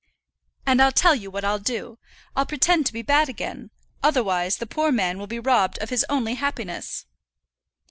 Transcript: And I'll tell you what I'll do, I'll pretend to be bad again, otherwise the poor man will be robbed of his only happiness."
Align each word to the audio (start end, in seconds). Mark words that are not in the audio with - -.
And 0.65 0.81
I'll 0.81 0.91
tell 0.91 1.13
you 1.13 1.29
what 1.29 1.45
I'll 1.45 1.59
do, 1.59 1.99
I'll 2.35 2.47
pretend 2.47 2.87
to 2.87 2.93
be 2.93 3.03
bad 3.03 3.29
again, 3.29 3.69
otherwise 4.01 4.57
the 4.57 4.65
poor 4.65 4.91
man 4.91 5.19
will 5.19 5.27
be 5.27 5.37
robbed 5.37 5.77
of 5.77 5.91
his 5.91 6.03
only 6.09 6.33
happiness." 6.33 7.05